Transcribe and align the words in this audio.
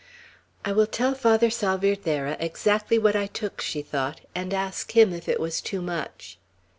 "I 0.65 0.71
will 0.71 0.87
tell 0.87 1.13
Father 1.13 1.51
Salvierderra 1.51 2.35
exactly 2.39 2.97
what 2.97 3.15
I 3.15 3.27
took," 3.27 3.61
she 3.61 3.83
thought, 3.83 4.19
"and 4.33 4.51
ask 4.51 4.93
him 4.97 5.13
if 5.13 5.29
it 5.29 5.39
was 5.39 5.61
too 5.61 5.79
much." 5.79 6.39